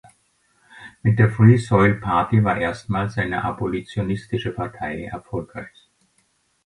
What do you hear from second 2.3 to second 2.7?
war